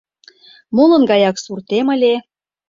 [0.75, 2.13] Молын гаяк суртем ыле-